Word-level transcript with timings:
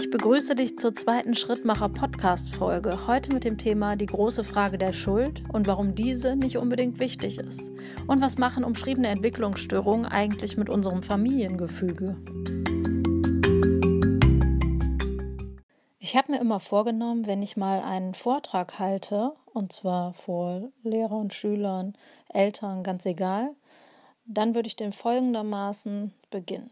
Ich 0.00 0.10
begrüße 0.10 0.54
dich 0.54 0.78
zur 0.78 0.94
zweiten 0.94 1.34
Schrittmacher 1.34 1.88
Podcast 1.88 2.54
Folge. 2.54 3.08
Heute 3.08 3.34
mit 3.34 3.42
dem 3.42 3.58
Thema 3.58 3.96
die 3.96 4.06
große 4.06 4.44
Frage 4.44 4.78
der 4.78 4.92
Schuld 4.92 5.42
und 5.52 5.66
warum 5.66 5.96
diese 5.96 6.36
nicht 6.36 6.56
unbedingt 6.56 7.00
wichtig 7.00 7.40
ist. 7.40 7.68
Und 8.06 8.22
was 8.22 8.38
machen 8.38 8.62
umschriebene 8.62 9.08
Entwicklungsstörungen 9.08 10.06
eigentlich 10.06 10.56
mit 10.56 10.70
unserem 10.70 11.02
Familiengefüge? 11.02 12.16
Ich 15.98 16.16
habe 16.16 16.30
mir 16.30 16.40
immer 16.40 16.60
vorgenommen, 16.60 17.26
wenn 17.26 17.42
ich 17.42 17.56
mal 17.56 17.80
einen 17.80 18.14
Vortrag 18.14 18.78
halte, 18.78 19.32
und 19.52 19.72
zwar 19.72 20.14
vor 20.14 20.70
Lehrer 20.84 21.16
und 21.16 21.34
Schülern, 21.34 21.94
Eltern, 22.28 22.84
ganz 22.84 23.04
egal, 23.04 23.50
dann 24.26 24.54
würde 24.54 24.68
ich 24.68 24.76
den 24.76 24.92
folgendermaßen 24.92 26.14
beginnen. 26.30 26.70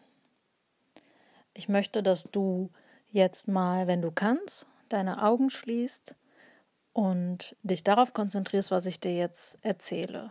Ich 1.54 1.68
möchte, 1.68 2.04
dass 2.04 2.30
du 2.30 2.71
jetzt 3.16 3.48
mal, 3.48 3.86
wenn 3.86 4.02
du 4.02 4.12
kannst, 4.12 4.66
deine 4.88 5.22
Augen 5.22 5.50
schließt 5.50 6.14
und 6.93 7.57
dich 7.62 7.82
darauf 7.82 8.12
konzentrierst, 8.12 8.70
was 8.70 8.86
ich 8.86 9.00
dir 9.00 9.16
jetzt 9.16 9.58
erzähle. 9.62 10.30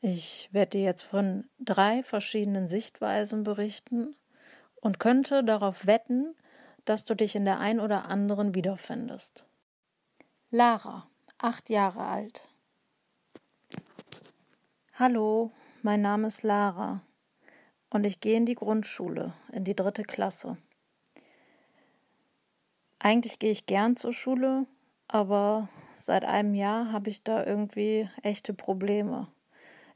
Ich 0.00 0.48
werde 0.52 0.70
dir 0.70 0.82
jetzt 0.82 1.02
von 1.02 1.48
drei 1.58 2.02
verschiedenen 2.02 2.68
Sichtweisen 2.68 3.44
berichten 3.44 4.14
und 4.80 5.00
könnte 5.00 5.42
darauf 5.42 5.86
wetten, 5.86 6.34
dass 6.84 7.04
du 7.04 7.14
dich 7.14 7.34
in 7.34 7.44
der 7.44 7.58
ein 7.58 7.80
oder 7.80 8.06
anderen 8.06 8.54
wiederfindest. 8.54 9.46
Lara, 10.50 11.08
acht 11.38 11.70
Jahre 11.70 12.04
alt. 12.04 12.48
Hallo, 14.94 15.52
mein 15.82 16.02
Name 16.02 16.26
ist 16.26 16.42
Lara 16.42 17.02
und 17.90 18.04
ich 18.04 18.20
gehe 18.20 18.36
in 18.36 18.46
die 18.46 18.54
Grundschule, 18.54 19.32
in 19.52 19.64
die 19.64 19.76
dritte 19.76 20.02
Klasse. 20.02 20.56
Eigentlich 23.00 23.38
gehe 23.38 23.52
ich 23.52 23.66
gern 23.66 23.96
zur 23.96 24.12
Schule, 24.12 24.66
aber 25.06 25.68
seit 25.98 26.24
einem 26.24 26.54
Jahr 26.54 26.90
habe 26.92 27.10
ich 27.10 27.22
da 27.22 27.44
irgendwie 27.44 28.10
echte 28.22 28.54
Probleme. 28.54 29.28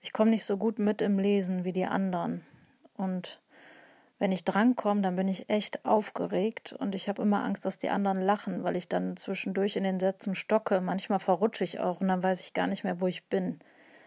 Ich 0.00 0.12
komme 0.12 0.31
nicht 0.31 0.45
so 0.45 0.56
gut 0.56 0.78
mit 0.78 1.03
im 1.03 1.19
Lesen 1.19 1.64
wie 1.64 1.73
die 1.73 1.84
anderen. 1.84 2.45
Und 2.97 3.41
wenn 4.19 4.30
ich 4.30 4.45
drankomme, 4.45 5.03
dann 5.03 5.17
bin 5.17 5.27
ich 5.27 5.50
echt 5.50 5.84
aufgeregt 5.84 6.73
und 6.78 6.95
ich 6.95 7.08
habe 7.08 7.23
immer 7.23 7.42
Angst, 7.42 7.67
dass 7.67 7.78
die 7.78 7.91
anderen 7.91 8.20
lachen, 8.20 8.62
weil 8.62 8.77
ich 8.77 8.89
dann 8.89 9.17
zwischendurch 9.17 9.75
in 9.75 9.83
den 9.83 9.98
Sätzen 9.98 10.36
stocke. 10.36 10.80
Manchmal 10.80 11.19
verrutsche 11.19 11.64
ich 11.64 11.80
auch 11.80 12.00
und 12.00 12.06
dann 12.06 12.23
weiß 12.23 12.41
ich 12.42 12.53
gar 12.53 12.69
nicht 12.69 12.84
mehr, 12.84 13.00
wo 13.00 13.08
ich 13.08 13.25
bin. 13.25 13.58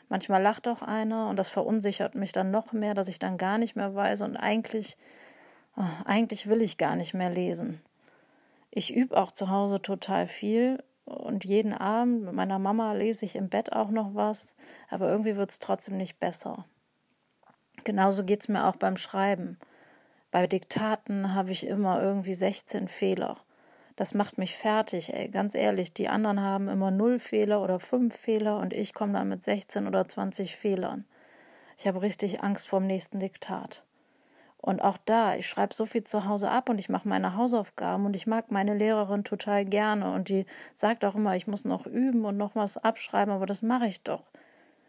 Manchmal 0.07 0.41
lacht 0.41 0.69
auch 0.69 0.81
einer 0.81 1.27
und 1.27 1.35
das 1.35 1.49
verunsichert 1.49 2.15
mich 2.15 2.31
dann 2.31 2.49
noch 2.49 2.71
mehr, 2.71 2.93
dass 2.93 3.09
ich 3.09 3.19
dann 3.19 3.37
gar 3.37 3.57
nicht 3.57 3.75
mehr 3.75 3.93
weiß 3.93 4.21
und 4.21 4.37
eigentlich, 4.37 4.95
oh, 5.75 5.83
eigentlich 6.05 6.47
will 6.47 6.61
ich 6.61 6.77
gar 6.77 6.95
nicht 6.95 7.13
mehr 7.13 7.29
lesen. 7.29 7.81
Ich 8.77 8.93
übe 8.93 9.15
auch 9.15 9.31
zu 9.31 9.49
Hause 9.49 9.81
total 9.81 10.27
viel 10.27 10.83
und 11.05 11.45
jeden 11.45 11.73
Abend 11.73 12.23
mit 12.23 12.33
meiner 12.33 12.59
Mama 12.59 12.91
lese 12.91 13.23
ich 13.23 13.37
im 13.37 13.47
Bett 13.47 13.71
auch 13.71 13.89
noch 13.89 14.15
was, 14.15 14.53
aber 14.89 15.09
irgendwie 15.09 15.37
wird 15.37 15.49
es 15.49 15.59
trotzdem 15.59 15.95
nicht 15.95 16.19
besser. 16.19 16.65
Genauso 17.85 18.25
geht 18.25 18.41
es 18.41 18.49
mir 18.49 18.65
auch 18.65 18.75
beim 18.75 18.97
Schreiben. 18.97 19.57
Bei 20.29 20.45
Diktaten 20.45 21.33
habe 21.33 21.51
ich 21.51 21.65
immer 21.65 22.03
irgendwie 22.03 22.33
16 22.33 22.89
Fehler. 22.89 23.37
Das 23.95 24.13
macht 24.13 24.37
mich 24.37 24.57
fertig, 24.57 25.13
ey, 25.13 25.29
ganz 25.29 25.55
ehrlich. 25.55 25.93
Die 25.93 26.09
anderen 26.09 26.41
haben 26.41 26.67
immer 26.67 26.91
null 26.91 27.19
Fehler 27.19 27.63
oder 27.63 27.79
fünf 27.79 28.13
Fehler 28.13 28.59
und 28.59 28.73
ich 28.73 28.93
komme 28.93 29.13
dann 29.13 29.29
mit 29.29 29.41
16 29.41 29.87
oder 29.87 30.05
20 30.05 30.57
Fehlern. 30.57 31.05
Ich 31.77 31.87
habe 31.87 32.01
richtig 32.01 32.43
Angst 32.43 32.67
vor 32.67 32.81
dem 32.81 32.87
nächsten 32.87 33.19
Diktat. 33.19 33.84
Und 34.65 34.81
auch 34.81 34.97
da, 35.05 35.35
ich 35.35 35.47
schreibe 35.47 35.75
so 35.75 35.85
viel 35.85 36.03
zu 36.05 36.25
Hause 36.25 36.49
ab 36.49 36.69
und 36.69 36.79
ich 36.79 36.89
mache 36.89 37.07
meine 37.07 37.35
Hausaufgaben 37.35 38.07
und 38.07 38.15
ich 38.15 38.25
mag 38.25 38.49
meine 38.49 38.73
Lehrerin 38.73 39.23
total 39.23 39.63
gerne 39.63 40.11
und 40.11 40.27
die 40.27 40.47
sagt 40.73 41.05
auch 41.05 41.13
immer, 41.13 41.35
ich 41.35 41.45
muss 41.45 41.65
noch 41.65 41.85
üben 41.85 42.25
und 42.25 42.35
noch 42.35 42.55
was 42.55 42.77
abschreiben, 42.77 43.31
aber 43.31 43.45
das 43.45 43.61
mache 43.61 43.85
ich 43.85 44.01
doch. 44.01 44.23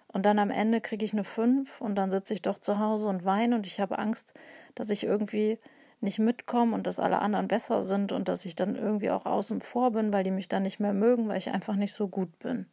Und 0.08 0.24
dann 0.24 0.38
am 0.38 0.50
Ende 0.50 0.80
kriege 0.80 1.04
ich 1.04 1.12
eine 1.12 1.24
5 1.24 1.82
und 1.82 1.94
dann 1.96 2.10
sitze 2.10 2.32
ich 2.32 2.40
doch 2.40 2.56
zu 2.56 2.78
Hause 2.78 3.10
und 3.10 3.26
weine 3.26 3.54
und 3.54 3.66
ich 3.66 3.78
habe 3.78 3.98
Angst, 3.98 4.32
dass 4.74 4.88
ich 4.88 5.04
irgendwie 5.04 5.58
nicht 6.00 6.20
mitkomme 6.20 6.74
und 6.74 6.86
dass 6.86 6.98
alle 6.98 7.18
anderen 7.18 7.46
besser 7.46 7.82
sind 7.82 8.12
und 8.12 8.30
dass 8.30 8.46
ich 8.46 8.56
dann 8.56 8.76
irgendwie 8.76 9.10
auch 9.10 9.26
außen 9.26 9.60
vor 9.60 9.90
bin, 9.90 10.10
weil 10.10 10.24
die 10.24 10.30
mich 10.30 10.48
dann 10.48 10.62
nicht 10.62 10.80
mehr 10.80 10.94
mögen, 10.94 11.28
weil 11.28 11.36
ich 11.36 11.50
einfach 11.50 11.76
nicht 11.76 11.92
so 11.92 12.08
gut 12.08 12.38
bin. 12.38 12.64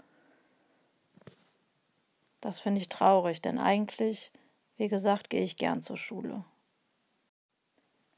Das 2.40 2.62
finde 2.62 2.80
ich 2.80 2.88
traurig, 2.88 3.42
denn 3.42 3.60
eigentlich, 3.60 4.32
wie 4.78 4.88
gesagt, 4.88 5.30
gehe 5.30 5.44
ich 5.44 5.58
gern 5.58 5.82
zur 5.82 5.98
Schule. 5.98 6.46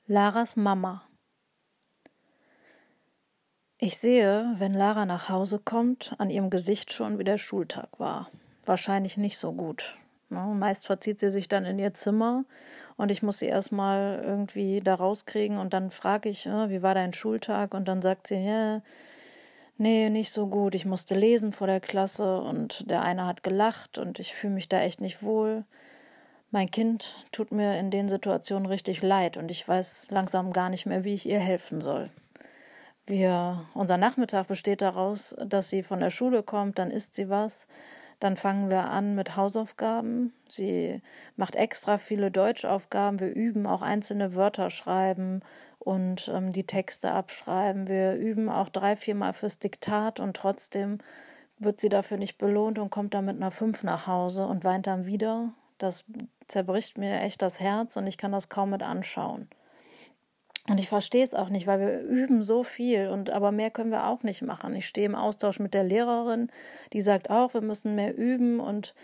Laras 0.08 0.56
Mama. 0.56 1.02
Ich 3.80 3.98
sehe, 3.98 4.54
wenn 4.54 4.76
Lara 4.76 5.08
nach 5.08 5.30
Hause 5.30 5.58
kommt, 5.58 6.14
an 6.20 6.30
ihrem 6.30 6.52
Gesicht 6.52 6.94
schon, 6.94 7.18
wie 7.18 7.24
der 7.24 7.40
Schultag 7.40 8.00
war. 8.00 8.30
Wahrscheinlich 8.68 9.18
nicht 9.18 9.40
so 9.40 9.52
gut. 9.54 9.98
Ne? 10.30 10.42
Meist 10.42 10.86
verzieht 10.86 11.20
sie 11.20 11.30
sich 11.30 11.48
dann 11.48 11.66
in 11.66 11.80
ihr 11.80 11.96
Zimmer 11.96 12.46
und 12.98 13.10
ich 13.10 13.24
muss 13.24 13.40
sie 13.40 13.48
erstmal 13.48 14.22
irgendwie 14.24 14.80
da 14.80 14.94
rauskriegen 14.94 15.58
und 15.58 15.74
dann 15.74 15.90
frage 15.90 16.30
ich, 16.30 16.46
wie 16.46 16.84
war 16.84 16.94
dein 16.94 17.14
Schultag? 17.14 17.74
Und 17.74 17.88
dann 17.88 18.04
sagt 18.04 18.28
sie, 18.28 18.36
ja, 18.36 18.84
nee, 19.80 20.12
nicht 20.12 20.32
so 20.32 20.46
gut. 20.46 20.76
Ich 20.76 20.86
musste 20.86 21.16
lesen 21.16 21.52
vor 21.52 21.66
der 21.66 21.80
Klasse 21.80 22.42
und 22.42 22.92
der 22.92 23.02
eine 23.02 23.26
hat 23.26 23.42
gelacht 23.42 23.98
und 23.98 24.20
ich 24.20 24.36
fühle 24.36 24.54
mich 24.54 24.70
da 24.70 24.82
echt 24.82 25.02
nicht 25.02 25.24
wohl. 25.24 25.66
Mein 26.52 26.72
Kind 26.72 27.16
tut 27.32 27.52
mir 27.52 27.78
in 27.78 27.92
den 27.92 28.08
Situationen 28.08 28.66
richtig 28.66 29.02
leid 29.02 29.38
und 29.38 29.52
ich 29.52 29.68
weiß 29.68 30.08
langsam 30.12 30.54
gar 30.54 30.70
nicht 30.70 30.86
mehr, 30.86 31.04
wie 31.04 31.14
ich 31.14 31.28
ihr 31.28 31.40
helfen 31.40 31.82
soll. 31.82 32.10
Wir, 33.08 33.66
unser 33.74 33.98
Nachmittag 33.98 34.48
besteht 34.48 34.82
daraus, 34.82 35.36
dass 35.46 35.70
sie 35.70 35.84
von 35.84 36.00
der 36.00 36.10
Schule 36.10 36.44
kommt, 36.44 36.80
dann 36.80 36.90
isst 36.90 37.16
sie 37.16 37.30
was, 37.30 37.68
dann 38.20 38.38
fangen 38.38 38.70
wir 38.70 38.90
an 38.90 39.16
mit 39.16 39.36
Hausaufgaben. 39.36 40.34
Sie 40.48 41.02
macht 41.36 41.56
extra 41.56 41.98
viele 41.98 42.32
Deutschaufgaben. 42.32 43.20
Wir 43.20 43.34
üben 43.34 43.68
auch 43.68 43.82
einzelne 43.82 44.36
Wörter 44.36 44.70
schreiben 44.70 45.42
und 45.80 46.32
ähm, 46.34 46.52
die 46.52 46.66
Texte 46.66 47.12
abschreiben. 47.12 47.88
Wir 47.88 48.16
üben 48.16 48.50
auch 48.50 48.70
drei, 48.70 48.96
viermal 48.96 49.34
fürs 49.34 49.60
Diktat 49.60 50.20
und 50.20 50.36
trotzdem 50.36 51.00
wird 51.60 51.82
sie 51.82 51.90
dafür 51.90 52.18
nicht 52.18 52.38
belohnt 52.38 52.80
und 52.80 52.90
kommt 52.90 53.14
dann 53.14 53.26
mit 53.26 53.36
einer 53.36 53.52
Fünf 53.52 53.84
nach 53.84 54.08
Hause 54.08 54.46
und 54.46 54.64
weint 54.64 54.88
dann 54.88 55.06
wieder. 55.06 55.54
Das 55.78 56.06
zerbricht 56.48 56.98
mir 56.98 57.22
echt 57.22 57.42
das 57.42 57.60
Herz 57.60 57.98
und 57.98 58.08
ich 58.08 58.18
kann 58.18 58.32
das 58.32 58.50
kaum 58.50 58.72
mit 58.72 58.84
anschauen. 58.84 59.50
Und 60.68 60.80
ich 60.80 60.90
verstehe 60.90 61.24
es 61.24 61.36
auch 61.36 61.50
nicht, 61.50 61.68
weil 61.68 61.80
wir 61.80 62.02
üben 62.02 62.42
so 62.42 62.64
viel 62.64 63.10
und 63.10 63.30
aber 63.30 63.52
mehr 63.52 63.70
können 63.70 63.92
wir 63.92 64.08
auch 64.08 64.24
nicht 64.24 64.42
machen. 64.42 64.76
Ich 64.76 64.88
stehe 64.88 65.06
im 65.06 65.14
Austausch 65.14 65.60
mit 65.60 65.76
der 65.76 65.84
Lehrerin, 65.84 66.50
die 66.92 67.02
sagt 67.02 67.30
auch, 67.30 67.54
wir 67.54 67.62
müssen 67.62 67.96
mehr 67.96 68.18
üben 68.18 68.60
und 68.60 68.96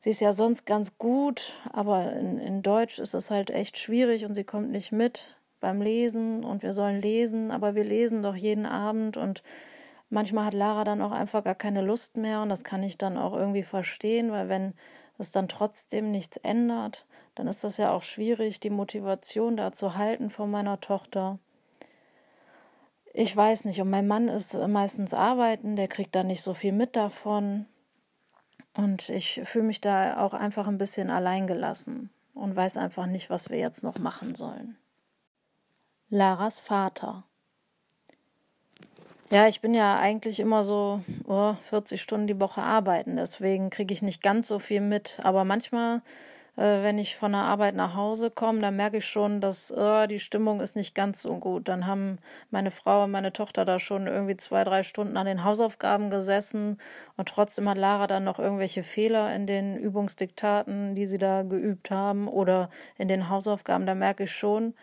sie 0.00 0.10
ist 0.10 0.20
ja 0.20 0.32
sonst 0.32 0.66
ganz 0.66 0.98
gut, 0.98 1.54
aber 1.72 2.12
in, 2.14 2.38
in 2.38 2.62
Deutsch 2.62 2.98
ist 2.98 3.14
es 3.14 3.30
halt 3.30 3.50
echt 3.50 3.78
schwierig 3.78 4.24
und 4.24 4.34
sie 4.34 4.42
kommt 4.42 4.72
nicht 4.72 4.90
mit 4.90 5.36
beim 5.60 5.80
Lesen 5.80 6.44
und 6.44 6.62
wir 6.62 6.72
sollen 6.72 7.00
lesen, 7.00 7.52
aber 7.52 7.76
wir 7.76 7.84
lesen 7.84 8.24
doch 8.24 8.34
jeden 8.34 8.66
Abend 8.66 9.16
und 9.16 9.44
manchmal 10.10 10.46
hat 10.46 10.54
Lara 10.54 10.82
dann 10.82 11.00
auch 11.02 11.12
einfach 11.12 11.44
gar 11.44 11.54
keine 11.54 11.82
Lust 11.82 12.16
mehr 12.16 12.42
und 12.42 12.48
das 12.48 12.64
kann 12.64 12.82
ich 12.82 12.98
dann 12.98 13.16
auch 13.16 13.32
irgendwie 13.32 13.62
verstehen, 13.62 14.32
weil 14.32 14.48
wenn 14.48 14.74
es 15.18 15.30
dann 15.30 15.48
trotzdem 15.48 16.10
nichts 16.10 16.36
ändert, 16.38 17.06
dann 17.34 17.46
ist 17.46 17.64
das 17.64 17.76
ja 17.76 17.92
auch 17.92 18.02
schwierig, 18.02 18.60
die 18.60 18.70
Motivation 18.70 19.56
da 19.56 19.72
zu 19.72 19.96
halten 19.96 20.30
von 20.30 20.50
meiner 20.50 20.80
Tochter. 20.80 21.38
Ich 23.12 23.34
weiß 23.36 23.64
nicht, 23.64 23.80
und 23.80 23.90
mein 23.90 24.08
Mann 24.08 24.28
ist 24.28 24.54
meistens 24.54 25.14
arbeiten, 25.14 25.76
der 25.76 25.88
kriegt 25.88 26.14
da 26.14 26.24
nicht 26.24 26.42
so 26.42 26.54
viel 26.54 26.72
mit 26.72 26.96
davon. 26.96 27.66
Und 28.76 29.08
ich 29.08 29.40
fühle 29.44 29.66
mich 29.66 29.80
da 29.80 30.18
auch 30.18 30.34
einfach 30.34 30.66
ein 30.66 30.78
bisschen 30.78 31.10
alleingelassen 31.10 32.10
und 32.34 32.56
weiß 32.56 32.76
einfach 32.76 33.06
nicht, 33.06 33.30
was 33.30 33.50
wir 33.50 33.58
jetzt 33.58 33.84
noch 33.84 33.98
machen 33.98 34.34
sollen. 34.34 34.76
Laras 36.08 36.58
Vater. 36.58 37.24
Ja, 39.30 39.48
ich 39.48 39.62
bin 39.62 39.72
ja 39.72 39.98
eigentlich 39.98 40.38
immer 40.38 40.62
so 40.64 41.00
oh, 41.26 41.54
40 41.70 42.00
Stunden 42.00 42.26
die 42.26 42.40
Woche 42.40 42.62
arbeiten, 42.62 43.16
deswegen 43.16 43.70
kriege 43.70 43.94
ich 43.94 44.02
nicht 44.02 44.22
ganz 44.22 44.48
so 44.48 44.58
viel 44.58 44.82
mit. 44.82 45.18
Aber 45.22 45.44
manchmal, 45.44 46.02
äh, 46.56 46.82
wenn 46.82 46.98
ich 46.98 47.16
von 47.16 47.32
der 47.32 47.40
Arbeit 47.40 47.74
nach 47.74 47.94
Hause 47.96 48.30
komme, 48.30 48.60
dann 48.60 48.76
merke 48.76 48.98
ich 48.98 49.06
schon, 49.06 49.40
dass 49.40 49.72
oh, 49.74 50.06
die 50.06 50.18
Stimmung 50.18 50.60
ist 50.60 50.76
nicht 50.76 50.94
ganz 50.94 51.22
so 51.22 51.36
gut. 51.38 51.68
Dann 51.68 51.86
haben 51.86 52.18
meine 52.50 52.70
Frau 52.70 53.04
und 53.04 53.12
meine 53.12 53.32
Tochter 53.32 53.64
da 53.64 53.78
schon 53.78 54.06
irgendwie 54.06 54.36
zwei, 54.36 54.62
drei 54.62 54.82
Stunden 54.82 55.16
an 55.16 55.26
den 55.26 55.42
Hausaufgaben 55.42 56.10
gesessen 56.10 56.76
und 57.16 57.28
trotzdem 57.30 57.66
hat 57.68 57.78
Lara 57.78 58.06
dann 58.06 58.24
noch 58.24 58.38
irgendwelche 58.38 58.82
Fehler 58.82 59.34
in 59.34 59.46
den 59.46 59.78
Übungsdiktaten, 59.78 60.94
die 60.94 61.06
sie 61.06 61.18
da 61.18 61.44
geübt 61.44 61.90
haben 61.90 62.28
oder 62.28 62.68
in 62.98 63.08
den 63.08 63.30
Hausaufgaben. 63.30 63.86
Da 63.86 63.94
merke 63.94 64.24
ich 64.24 64.32
schon, 64.32 64.74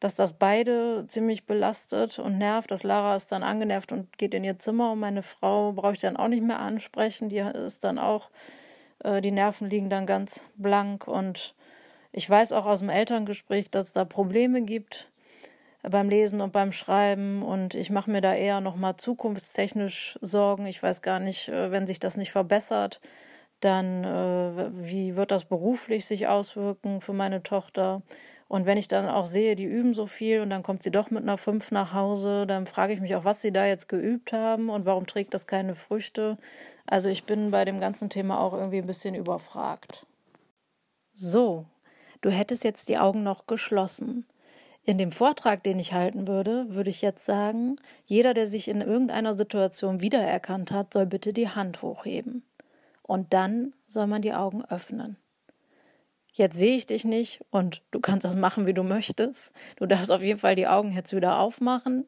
dass 0.00 0.14
das 0.16 0.34
beide 0.34 1.04
ziemlich 1.08 1.46
belastet 1.46 2.18
und 2.18 2.38
nervt. 2.38 2.70
dass 2.70 2.82
Lara 2.82 3.16
ist 3.16 3.32
dann 3.32 3.42
angenervt 3.42 3.92
und 3.92 4.18
geht 4.18 4.34
in 4.34 4.44
ihr 4.44 4.58
Zimmer 4.58 4.92
und 4.92 5.00
meine 5.00 5.22
Frau 5.22 5.72
brauche 5.72 5.92
ich 5.92 6.00
dann 6.00 6.16
auch 6.16 6.28
nicht 6.28 6.42
mehr 6.42 6.60
ansprechen. 6.60 7.28
Die 7.28 7.38
ist 7.38 7.84
dann 7.84 7.98
auch, 7.98 8.30
äh, 9.02 9.20
die 9.20 9.30
Nerven 9.30 9.70
liegen 9.70 9.90
dann 9.90 10.06
ganz 10.06 10.50
blank 10.56 11.08
und 11.08 11.54
ich 12.12 12.28
weiß 12.28 12.52
auch 12.52 12.66
aus 12.66 12.80
dem 12.80 12.90
Elterngespräch, 12.90 13.70
dass 13.70 13.86
es 13.88 13.92
da 13.92 14.04
Probleme 14.04 14.62
gibt. 14.62 15.10
beim 15.82 16.08
Lesen 16.08 16.40
und 16.40 16.52
beim 16.52 16.72
Schreiben 16.72 17.42
und 17.42 17.74
ich 17.74 17.90
mache 17.90 18.10
mir 18.10 18.22
da 18.22 18.34
eher 18.34 18.62
nochmal 18.62 18.96
zukunftstechnisch 18.96 20.18
Sorgen. 20.22 20.64
Ich 20.64 20.82
weiß 20.82 21.02
gar 21.02 21.20
nicht, 21.20 21.48
äh, 21.50 21.70
wenn 21.70 21.86
sich 21.86 22.00
das 22.00 22.16
nicht 22.16 22.32
verbessert, 22.32 23.00
dann 23.64 24.04
äh, 24.04 24.70
wie 24.74 25.16
wird 25.16 25.30
das 25.30 25.44
beruflich 25.46 26.06
sich 26.06 26.28
auswirken 26.28 27.00
für 27.00 27.12
meine 27.12 27.42
Tochter? 27.42 28.02
Und 28.48 28.66
wenn 28.66 28.78
ich 28.78 28.88
dann 28.88 29.08
auch 29.08 29.24
sehe, 29.24 29.56
die 29.56 29.64
üben 29.64 29.94
so 29.94 30.06
viel 30.06 30.40
und 30.40 30.50
dann 30.50 30.62
kommt 30.62 30.82
sie 30.82 30.90
doch 30.90 31.10
mit 31.10 31.22
einer 31.22 31.38
5 31.38 31.70
nach 31.72 31.94
Hause, 31.94 32.46
dann 32.46 32.66
frage 32.66 32.92
ich 32.92 33.00
mich 33.00 33.16
auch, 33.16 33.24
was 33.24 33.42
sie 33.42 33.52
da 33.52 33.66
jetzt 33.66 33.88
geübt 33.88 34.32
haben 34.32 34.68
und 34.70 34.84
warum 34.84 35.06
trägt 35.06 35.34
das 35.34 35.46
keine 35.46 35.74
Früchte. 35.74 36.38
Also 36.86 37.08
ich 37.08 37.24
bin 37.24 37.50
bei 37.50 37.64
dem 37.64 37.80
ganzen 37.80 38.10
Thema 38.10 38.38
auch 38.40 38.52
irgendwie 38.52 38.78
ein 38.78 38.86
bisschen 38.86 39.14
überfragt. 39.14 40.06
So, 41.12 41.64
du 42.20 42.30
hättest 42.30 42.64
jetzt 42.64 42.88
die 42.88 42.98
Augen 42.98 43.22
noch 43.22 43.46
geschlossen. 43.46 44.26
In 44.86 44.98
dem 44.98 45.12
Vortrag, 45.12 45.62
den 45.62 45.78
ich 45.78 45.94
halten 45.94 46.28
würde, 46.28 46.66
würde 46.68 46.90
ich 46.90 47.00
jetzt 47.00 47.24
sagen, 47.24 47.76
jeder, 48.04 48.34
der 48.34 48.46
sich 48.46 48.68
in 48.68 48.82
irgendeiner 48.82 49.34
Situation 49.34 50.02
wiedererkannt 50.02 50.70
hat, 50.70 50.92
soll 50.92 51.06
bitte 51.06 51.32
die 51.32 51.48
Hand 51.48 51.80
hochheben. 51.80 52.42
Und 53.04 53.32
dann 53.32 53.74
soll 53.86 54.06
man 54.06 54.22
die 54.22 54.34
Augen 54.34 54.64
öffnen 54.64 55.18
jetzt 56.34 56.58
sehe 56.58 56.76
ich 56.76 56.86
dich 56.86 57.04
nicht 57.04 57.40
und 57.50 57.82
du 57.90 58.00
kannst 58.00 58.24
das 58.24 58.36
machen, 58.36 58.66
wie 58.66 58.74
du 58.74 58.82
möchtest. 58.82 59.52
Du 59.76 59.86
darfst 59.86 60.10
auf 60.10 60.22
jeden 60.22 60.38
Fall 60.38 60.56
die 60.56 60.66
Augen 60.66 60.92
jetzt 60.92 61.14
wieder 61.14 61.38
aufmachen. 61.38 62.06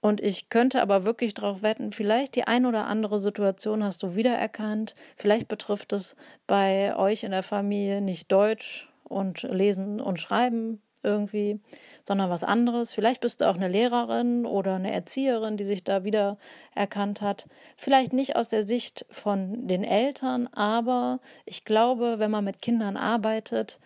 Und 0.00 0.20
ich 0.20 0.50
könnte 0.50 0.82
aber 0.82 1.04
wirklich 1.04 1.32
darauf 1.32 1.62
wetten, 1.62 1.92
vielleicht 1.92 2.36
die 2.36 2.44
ein 2.44 2.66
oder 2.66 2.86
andere 2.86 3.18
Situation 3.18 3.82
hast 3.82 4.02
du 4.02 4.14
wiedererkannt. 4.14 4.94
Vielleicht 5.16 5.48
betrifft 5.48 5.94
es 5.94 6.16
bei 6.46 6.94
euch 6.96 7.24
in 7.24 7.30
der 7.30 7.42
Familie 7.42 8.02
nicht 8.02 8.30
Deutsch 8.30 8.88
und 9.04 9.42
Lesen 9.42 10.00
und 10.00 10.20
Schreiben 10.20 10.82
irgendwie, 11.04 11.60
sondern 12.02 12.30
was 12.30 12.42
anderes. 12.42 12.92
Vielleicht 12.92 13.20
bist 13.20 13.40
du 13.40 13.48
auch 13.48 13.54
eine 13.56 13.68
Lehrerin 13.68 14.46
oder 14.46 14.76
eine 14.76 14.92
Erzieherin, 14.92 15.56
die 15.56 15.64
sich 15.64 15.84
da 15.84 16.04
wieder 16.04 16.38
erkannt 16.74 17.20
hat. 17.20 17.46
Vielleicht 17.76 18.12
nicht 18.12 18.36
aus 18.36 18.48
der 18.48 18.62
Sicht 18.62 19.06
von 19.10 19.68
den 19.68 19.84
Eltern, 19.84 20.48
aber 20.48 21.20
ich 21.44 21.64
glaube, 21.64 22.18
wenn 22.18 22.30
man 22.30 22.44
mit 22.44 22.62
Kindern 22.62 22.96
arbeitet, 22.96 23.78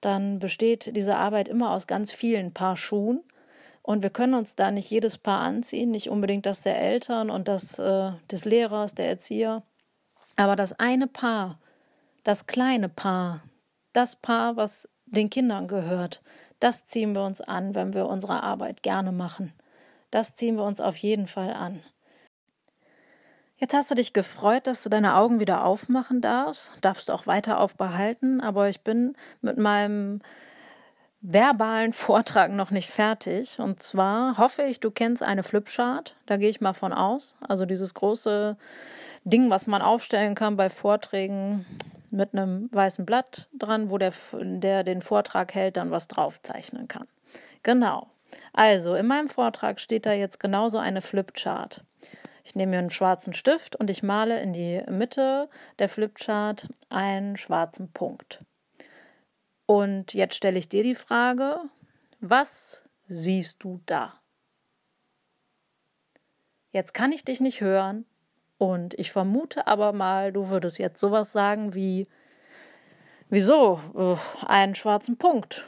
dann 0.00 0.38
besteht 0.38 0.96
diese 0.96 1.16
Arbeit 1.16 1.48
immer 1.48 1.70
aus 1.70 1.86
ganz 1.86 2.12
vielen 2.12 2.52
Paar 2.52 2.76
Schuhen. 2.76 3.22
Und 3.82 4.02
wir 4.02 4.10
können 4.10 4.34
uns 4.34 4.56
da 4.56 4.70
nicht 4.70 4.90
jedes 4.90 5.16
Paar 5.16 5.40
anziehen, 5.40 5.90
nicht 5.92 6.10
unbedingt 6.10 6.44
das 6.44 6.62
der 6.62 6.80
Eltern 6.80 7.30
und 7.30 7.46
das 7.46 7.78
äh, 7.78 8.10
des 8.30 8.44
Lehrers, 8.44 8.94
der 8.94 9.08
Erzieher. 9.08 9.62
Aber 10.34 10.56
das 10.56 10.78
eine 10.78 11.06
Paar, 11.06 11.60
das 12.24 12.46
kleine 12.46 12.88
Paar, 12.88 13.42
das 13.92 14.16
Paar, 14.16 14.56
was 14.56 14.88
den 15.06 15.30
Kindern 15.30 15.68
gehört, 15.68 16.20
das 16.60 16.86
ziehen 16.86 17.14
wir 17.14 17.22
uns 17.22 17.40
an, 17.40 17.74
wenn 17.74 17.94
wir 17.94 18.06
unsere 18.06 18.42
Arbeit 18.42 18.82
gerne 18.82 19.12
machen. 19.12 19.52
Das 20.10 20.34
ziehen 20.34 20.56
wir 20.56 20.64
uns 20.64 20.80
auf 20.80 20.96
jeden 20.96 21.26
Fall 21.26 21.52
an. 21.52 21.82
Jetzt 23.58 23.72
hast 23.72 23.90
du 23.90 23.94
dich 23.94 24.12
gefreut, 24.12 24.66
dass 24.66 24.82
du 24.82 24.90
deine 24.90 25.16
Augen 25.16 25.40
wieder 25.40 25.64
aufmachen 25.64 26.20
darfst. 26.20 26.76
Darfst 26.82 27.08
du 27.08 27.14
auch 27.14 27.26
weiter 27.26 27.58
aufbehalten, 27.58 28.42
aber 28.42 28.68
ich 28.68 28.82
bin 28.82 29.16
mit 29.40 29.56
meinem 29.56 30.20
verbalen 31.22 31.92
Vortrag 31.94 32.52
noch 32.52 32.70
nicht 32.70 32.90
fertig. 32.90 33.58
Und 33.58 33.82
zwar 33.82 34.36
hoffe 34.36 34.62
ich, 34.62 34.80
du 34.80 34.90
kennst 34.90 35.22
eine 35.22 35.42
Flipchart. 35.42 36.16
Da 36.26 36.36
gehe 36.36 36.50
ich 36.50 36.60
mal 36.60 36.74
von 36.74 36.92
aus. 36.92 37.34
Also 37.40 37.64
dieses 37.64 37.94
große 37.94 38.58
Ding, 39.24 39.48
was 39.48 39.66
man 39.66 39.80
aufstellen 39.80 40.34
kann 40.34 40.56
bei 40.56 40.68
Vorträgen 40.68 41.64
mit 42.16 42.32
einem 42.32 42.68
weißen 42.72 43.06
Blatt 43.06 43.48
dran, 43.52 43.90
wo 43.90 43.98
der, 43.98 44.12
der 44.32 44.82
den 44.82 45.02
Vortrag 45.02 45.54
hält, 45.54 45.76
dann 45.76 45.90
was 45.90 46.08
draufzeichnen 46.08 46.88
kann. 46.88 47.06
Genau. 47.62 48.08
Also, 48.52 48.94
in 48.94 49.06
meinem 49.06 49.28
Vortrag 49.28 49.80
steht 49.80 50.06
da 50.06 50.12
jetzt 50.12 50.40
genauso 50.40 50.78
eine 50.78 51.00
Flipchart. 51.00 51.84
Ich 52.42 52.54
nehme 52.54 52.70
mir 52.70 52.78
einen 52.78 52.90
schwarzen 52.90 53.34
Stift 53.34 53.76
und 53.76 53.90
ich 53.90 54.02
male 54.02 54.40
in 54.40 54.52
die 54.52 54.82
Mitte 54.88 55.48
der 55.78 55.88
Flipchart 55.88 56.68
einen 56.88 57.36
schwarzen 57.36 57.90
Punkt. 57.92 58.40
Und 59.66 60.14
jetzt 60.14 60.36
stelle 60.36 60.58
ich 60.58 60.68
dir 60.68 60.82
die 60.82 60.94
Frage, 60.94 61.58
was 62.20 62.84
siehst 63.08 63.62
du 63.64 63.80
da? 63.86 64.14
Jetzt 66.70 66.94
kann 66.94 67.10
ich 67.10 67.24
dich 67.24 67.40
nicht 67.40 67.60
hören, 67.60 68.04
und 68.58 68.94
ich 68.98 69.12
vermute 69.12 69.66
aber 69.66 69.92
mal, 69.92 70.32
du 70.32 70.48
würdest 70.48 70.78
jetzt 70.78 71.00
sowas 71.00 71.32
sagen 71.32 71.74
wie, 71.74 72.06
wieso, 73.28 73.80
äh, 73.94 74.16
einen 74.46 74.74
schwarzen 74.74 75.18
Punkt. 75.18 75.66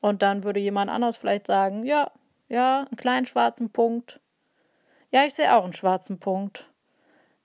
Und 0.00 0.22
dann 0.22 0.44
würde 0.44 0.60
jemand 0.60 0.90
anders 0.90 1.16
vielleicht 1.16 1.46
sagen, 1.46 1.84
ja, 1.84 2.10
ja, 2.48 2.80
einen 2.80 2.96
kleinen 2.96 3.26
schwarzen 3.26 3.70
Punkt. 3.70 4.20
Ja, 5.10 5.24
ich 5.24 5.34
sehe 5.34 5.54
auch 5.54 5.64
einen 5.64 5.74
schwarzen 5.74 6.18
Punkt. 6.18 6.68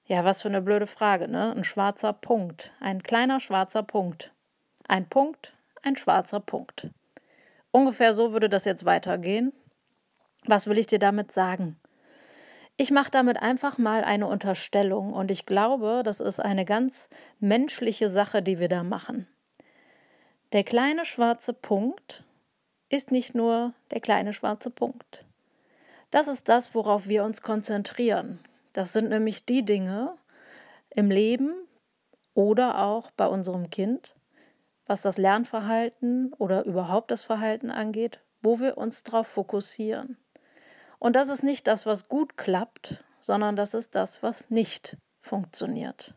Ja, 0.05 0.23
was 0.23 0.41
für 0.41 0.47
eine 0.47 0.61
blöde 0.61 0.87
Frage, 0.87 1.27
ne? 1.27 1.51
Ein 1.51 1.65
schwarzer 1.65 2.13
Punkt. 2.13 2.73
Ein 2.79 3.03
kleiner 3.03 3.41
schwarzer 3.41 3.83
Punkt. 3.83 4.33
Ein 4.87 5.07
Punkt, 5.09 5.53
ein 5.83 5.97
schwarzer 5.97 6.39
Punkt. 6.39 6.89
Ungefähr 7.71 8.13
so 8.13 8.31
würde 8.31 8.47
das 8.47 8.63
jetzt 8.63 8.85
weitergehen. 8.85 9.51
Was 10.45 10.67
will 10.67 10.77
ich 10.77 10.87
dir 10.87 10.99
damit 10.99 11.33
sagen? 11.33 11.77
Ich 12.79 12.91
mache 12.91 13.09
damit 13.09 13.37
einfach 13.37 13.79
mal 13.79 14.03
eine 14.03 14.27
Unterstellung 14.27 15.13
und 15.13 15.31
ich 15.31 15.47
glaube, 15.47 16.03
das 16.05 16.19
ist 16.19 16.39
eine 16.39 16.63
ganz 16.63 17.09
menschliche 17.39 18.07
Sache, 18.07 18.43
die 18.43 18.59
wir 18.59 18.69
da 18.69 18.83
machen. 18.83 19.27
Der 20.53 20.63
kleine 20.63 21.03
schwarze 21.03 21.53
Punkt 21.53 22.23
ist 22.89 23.11
nicht 23.11 23.33
nur 23.33 23.73
der 23.89 23.99
kleine 23.99 24.31
schwarze 24.31 24.69
Punkt. 24.69 25.25
Das 26.11 26.27
ist 26.27 26.49
das, 26.49 26.75
worauf 26.75 27.07
wir 27.07 27.23
uns 27.23 27.41
konzentrieren. 27.41 28.39
Das 28.73 28.93
sind 28.93 29.09
nämlich 29.09 29.43
die 29.45 29.65
Dinge 29.65 30.15
im 30.95 31.09
Leben 31.09 31.55
oder 32.35 32.83
auch 32.83 33.09
bei 33.09 33.25
unserem 33.25 33.71
Kind, 33.71 34.15
was 34.85 35.01
das 35.01 35.17
Lernverhalten 35.17 36.31
oder 36.37 36.63
überhaupt 36.65 37.09
das 37.09 37.23
Verhalten 37.23 37.71
angeht, 37.71 38.21
wo 38.43 38.59
wir 38.59 38.77
uns 38.77 39.03
darauf 39.03 39.27
fokussieren. 39.27 40.17
Und 40.99 41.15
das 41.15 41.29
ist 41.29 41.43
nicht 41.43 41.67
das, 41.67 41.85
was 41.85 42.09
gut 42.09 42.37
klappt, 42.37 43.03
sondern 43.19 43.55
das 43.55 43.73
ist 43.73 43.95
das, 43.95 44.23
was 44.23 44.49
nicht 44.49 44.97
funktioniert. 45.21 46.15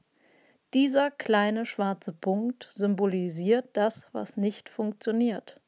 Dieser 0.72 1.10
kleine 1.10 1.66
schwarze 1.66 2.12
Punkt 2.12 2.68
symbolisiert 2.70 3.76
das, 3.76 4.08
was 4.12 4.36
nicht 4.36 4.68
funktioniert. 4.68 5.60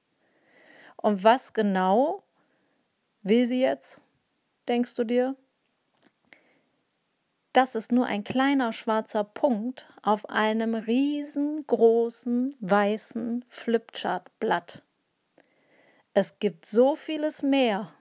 Und 0.96 1.24
was 1.24 1.52
genau 1.52 2.22
will 3.22 3.46
sie 3.46 3.60
jetzt, 3.60 4.00
denkst 4.68 4.94
du 4.94 5.04
dir? 5.04 5.36
Das 7.52 7.74
ist 7.74 7.92
nur 7.92 8.06
ein 8.06 8.24
kleiner 8.24 8.72
schwarzer 8.72 9.24
Punkt 9.24 9.92
auf 10.02 10.30
einem 10.30 10.74
riesengroßen 10.74 12.56
weißen 12.60 13.44
Flipchartblatt. 13.48 14.82
Es 16.14 16.38
gibt 16.38 16.64
so 16.64 16.94
vieles 16.94 17.42
mehr 17.42 17.92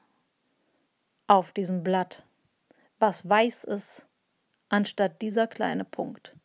auf 1.32 1.54
diesem 1.54 1.82
Blatt, 1.82 2.24
was 3.00 3.30
weiß 3.30 3.64
ist, 3.64 4.06
anstatt 4.68 5.22
dieser 5.22 5.48
kleine 5.48 5.86
Punkt. 5.86 6.36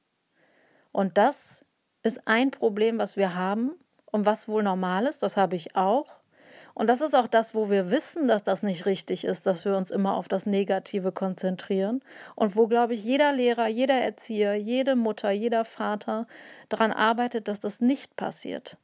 Und 0.93 1.19
das 1.19 1.65
ist 2.05 2.29
ein 2.29 2.53
Problem, 2.53 2.97
was 3.01 3.17
wir 3.17 3.35
haben 3.35 3.73
und 4.05 4.27
was 4.27 4.47
wohl 4.47 4.63
normal 4.63 5.07
ist, 5.07 5.25
das 5.25 5.37
habe 5.37 5.57
ich 5.57 5.75
auch. 5.75 6.21
Und 6.73 6.87
das 6.87 7.01
ist 7.01 7.17
auch 7.17 7.27
das, 7.27 7.53
wo 7.53 7.69
wir 7.69 7.91
wissen, 7.91 8.29
dass 8.29 8.45
das 8.45 8.63
nicht 8.63 8.87
richtig 8.87 9.25
ist, 9.25 9.45
dass 9.45 9.65
wir 9.65 9.77
uns 9.77 9.91
immer 9.91 10.15
auf 10.15 10.29
das 10.29 10.47
Negative 10.47 11.11
konzentrieren 11.11 12.01
und 12.37 12.55
wo, 12.55 12.69
glaube 12.69 12.95
ich, 12.95 13.03
jeder 13.03 13.33
Lehrer, 13.33 13.67
jeder 13.67 14.01
Erzieher, 14.01 14.55
jede 14.55 14.95
Mutter, 14.95 15.33
jeder 15.33 15.65
Vater 15.65 16.29
daran 16.69 16.93
arbeitet, 16.93 17.49
dass 17.49 17.59
das 17.59 17.81
nicht 17.81 18.15
passiert. 18.15 18.77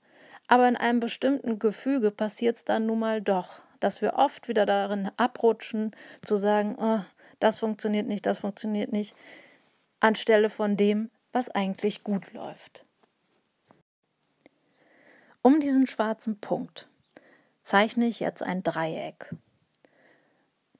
Aber 0.48 0.66
in 0.66 0.74
einem 0.76 0.98
bestimmten 0.98 1.60
Gefüge 1.60 2.10
passiert 2.10 2.56
es 2.56 2.64
dann 2.64 2.86
nun 2.86 2.98
mal 2.98 3.22
doch 3.22 3.62
dass 3.82 4.00
wir 4.00 4.14
oft 4.14 4.48
wieder 4.48 4.66
darin 4.66 5.10
abrutschen, 5.16 5.94
zu 6.22 6.36
sagen, 6.36 6.76
oh, 6.78 7.00
das 7.40 7.58
funktioniert 7.58 8.06
nicht, 8.06 8.26
das 8.26 8.38
funktioniert 8.40 8.92
nicht, 8.92 9.16
anstelle 10.00 10.50
von 10.50 10.76
dem, 10.76 11.10
was 11.32 11.48
eigentlich 11.48 12.04
gut 12.04 12.32
läuft. 12.32 12.84
Um 15.42 15.60
diesen 15.60 15.86
schwarzen 15.86 16.38
Punkt 16.38 16.88
zeichne 17.62 18.06
ich 18.06 18.20
jetzt 18.20 18.42
ein 18.42 18.62
Dreieck. 18.62 19.34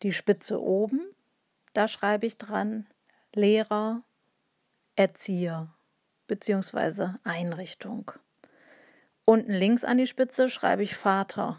Die 0.03 0.13
Spitze 0.13 0.63
oben, 0.63 1.01
da 1.73 1.89
schreibe 1.89 2.27
ich 2.27 2.39
dran 2.39 2.87
Lehrer, 3.35 4.03
Erzieher 4.95 5.75
bzw. 6.27 7.15
Einrichtung. 7.25 8.13
Unten 9.25 9.53
links 9.53 9.85
an 9.85 9.99
die 9.99 10.07
Spitze 10.07 10.49
schreibe 10.49 10.83
ich 10.83 10.95
Vater 10.95 11.59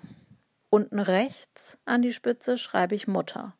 Unten 0.73 0.97
rechts 0.97 1.77
an 1.85 2.01
die 2.01 2.11
Spitze 2.11 2.57
schreibe 2.57 2.95
ich 2.95 3.07
Mutter. 3.07 3.53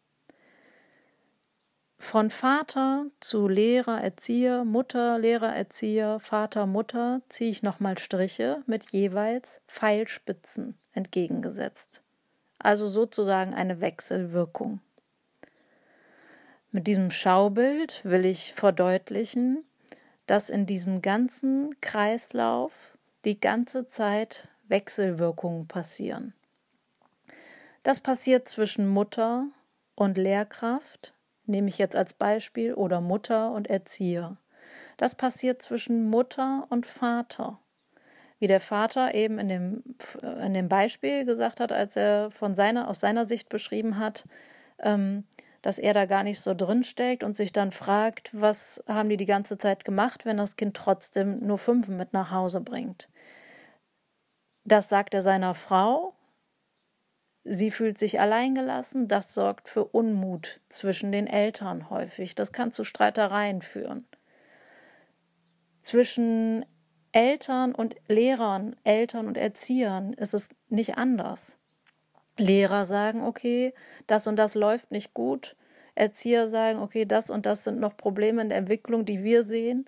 Von 2.00 2.32
Vater 2.32 3.05
zu 3.20 3.48
Lehrer, 3.48 4.01
Erzieher, 4.01 4.65
Mutter, 4.65 5.20
Lehrer, 5.20 5.55
Erzieher, 5.55 6.20
Vater, 6.20 6.65
Mutter 6.65 7.22
ziehe 7.29 7.51
ich 7.51 7.62
nochmal 7.62 8.00
Striche 8.00 8.63
mit 8.65 8.86
jeweils 8.86 9.62
Pfeilspitzen 9.67 10.75
entgegengesetzt. 10.93 12.01
also 12.58 12.88
sozusagen 12.88 13.53
eine 13.53 13.79
Wechselwirkung. 13.79 14.79
Mit 16.72 16.88
diesem 16.88 17.12
Schaubild 17.12 18.03
will 18.05 18.25
ich 18.25 18.55
verdeutlichen, 18.55 19.63
dass 20.25 20.50
in 20.50 20.65
diesem 20.65 21.03
ganzen 21.03 21.79
Kreislauf 21.79 22.98
die 23.24 23.39
ganze 23.39 23.88
Zeit 23.88 24.48
Wechselwirkungen 24.67 25.67
passieren. 25.67 26.34
Das 27.83 27.99
passiert 27.99 28.47
zwischen 28.47 28.87
Mutter 28.87 29.47
und 29.95 30.17
Lehrkraft, 30.17 31.13
nehme 31.45 31.67
ich 31.67 31.77
jetzt 31.77 31.95
als 31.95 32.13
Beispiel, 32.13 32.73
oder 32.73 33.01
Mutter 33.01 33.51
und 33.51 33.69
Erzieher. 33.69 34.37
Das 34.97 35.15
passiert 35.15 35.61
zwischen 35.61 36.09
Mutter 36.09 36.65
und 36.69 36.85
Vater. 36.85 37.59
Wie 38.39 38.47
der 38.47 38.59
Vater 38.59 39.13
eben 39.13 39.39
in 39.39 39.49
dem, 39.49 39.83
in 40.41 40.53
dem 40.53 40.69
Beispiel 40.69 41.25
gesagt 41.25 41.59
hat, 41.59 41.71
als 41.71 41.95
er 41.95 42.31
von 42.31 42.55
seiner, 42.55 42.87
aus 42.87 42.99
seiner 42.99 43.25
Sicht 43.25 43.49
beschrieben 43.49 43.97
hat, 43.97 44.25
ähm, 44.79 45.25
dass 45.61 45.79
er 45.79 45.93
da 45.93 46.05
gar 46.05 46.23
nicht 46.23 46.41
so 46.41 46.53
drinsteckt 46.53 47.23
und 47.23 47.35
sich 47.35 47.53
dann 47.53 47.71
fragt, 47.71 48.29
was 48.33 48.83
haben 48.87 49.09
die 49.09 49.17
die 49.17 49.25
ganze 49.25 49.57
Zeit 49.57 49.85
gemacht, 49.85 50.25
wenn 50.25 50.37
das 50.37 50.57
Kind 50.57 50.75
trotzdem 50.75 51.39
nur 51.39 51.57
fünf 51.57 51.87
mit 51.87 52.11
nach 52.11 52.31
Hause 52.31 52.59
bringt. 52.59 53.07
Das 54.65 54.89
sagt 54.89 55.13
er 55.13 55.21
seiner 55.21 55.55
Frau. 55.55 56.13
Sie 57.43 57.71
fühlt 57.71 57.97
sich 57.97 58.19
alleingelassen. 58.19 59.07
Das 59.07 59.33
sorgt 59.33 59.67
für 59.67 59.85
Unmut 59.85 60.62
zwischen 60.69 61.12
den 61.12 61.27
Eltern 61.27 61.89
häufig. 61.89 62.35
Das 62.35 62.51
kann 62.51 62.71
zu 62.71 62.83
Streitereien 62.83 63.62
führen. 63.62 64.07
Zwischen 65.81 66.65
Eltern 67.12 67.75
und 67.75 67.95
Lehrern, 68.07 68.75
Eltern 68.83 69.27
und 69.27 69.38
Erziehern 69.38 70.13
ist 70.13 70.33
es 70.33 70.50
nicht 70.69 70.97
anders. 70.97 71.57
Lehrer 72.38 72.85
sagen, 72.85 73.21
okay, 73.23 73.73
das 74.07 74.25
und 74.25 74.38
das 74.38 74.55
läuft 74.55 74.91
nicht 74.91 75.13
gut. 75.13 75.55
Erzieher 75.95 76.47
sagen, 76.47 76.79
okay, 76.79 77.05
das 77.05 77.29
und 77.29 77.45
das 77.45 77.63
sind 77.63 77.79
noch 77.79 77.95
Probleme 77.95 78.41
in 78.41 78.50
der 78.50 78.57
Entwicklung, 78.57 79.05
die 79.05 79.23
wir 79.23 79.43
sehen. 79.43 79.88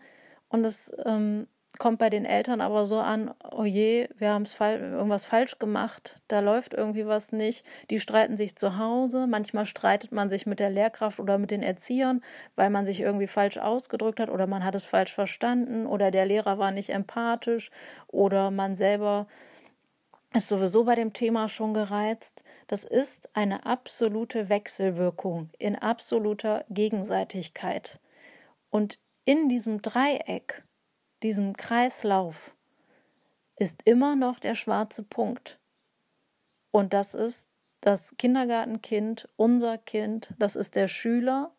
Und 0.50 0.66
es 0.66 0.94
ähm, 1.06 1.48
kommt 1.78 2.00
bei 2.00 2.10
den 2.10 2.26
Eltern 2.26 2.62
aber 2.62 2.86
so 2.86 3.00
an, 3.00 3.34
oh 3.52 3.64
je, 3.64 4.10
wir 4.18 4.30
haben 4.30 4.46
irgendwas 4.60 5.26
falsch 5.26 5.60
gemacht, 5.60 6.22
da 6.28 6.40
läuft 6.40 6.74
irgendwie 6.74 7.06
was 7.06 7.32
nicht. 7.32 7.66
Die 7.90 8.00
streiten 8.00 8.38
sich 8.38 8.56
zu 8.56 8.78
Hause, 8.78 9.28
manchmal 9.28 9.66
streitet 9.66 10.12
man 10.12 10.30
sich 10.30 10.46
mit 10.46 10.60
der 10.60 10.70
Lehrkraft 10.70 11.20
oder 11.20 11.38
mit 11.38 11.52
den 11.52 11.64
Erziehern, 11.64 12.22
weil 12.56 12.70
man 12.70 12.86
sich 12.86 13.02
irgendwie 13.02 13.28
falsch 13.28 13.58
ausgedrückt 13.58 14.20
hat 14.20 14.30
oder 14.30 14.48
man 14.48 14.64
hat 14.64 14.76
es 14.76 14.84
falsch 14.84 15.14
verstanden 15.14 15.86
oder 15.86 16.12
der 16.12 16.26
Lehrer 16.26 16.58
war 16.58 16.72
nicht 16.72 16.90
empathisch 16.90 17.72
oder 18.08 18.52
man 18.52 18.76
selber 18.76 19.28
ist 20.34 20.50
sowieso 20.50 20.84
bei 20.84 20.96
dem 20.96 21.14
Thema 21.14 21.48
schon 21.48 21.74
gereizt. 21.74 22.44
Das 22.68 22.84
ist 22.84 23.30
eine 23.34 23.66
absolute 23.66 24.50
Wechselwirkung 24.50 25.50
in 25.58 25.78
absoluter 25.78 26.66
Gegenseitigkeit. 26.70 28.02
Und 28.70 29.00
in 29.24 29.48
diesem 29.48 29.82
Dreieck, 29.82 30.65
diesem 31.26 31.58
Kreislauf, 31.58 32.56
ist 33.58 33.82
immer 33.84 34.16
noch 34.16 34.38
der 34.38 34.54
schwarze 34.54 35.02
Punkt. 35.02 35.60
Und 36.70 36.94
das 36.94 37.16
ist 37.16 37.50
das 37.82 38.16
Kindergartenkind, 38.18 39.28
unser 39.36 39.80
Kind, 39.80 40.36
das 40.38 40.56
ist 40.56 40.76
der 40.76 40.88
Schüler 40.88 41.52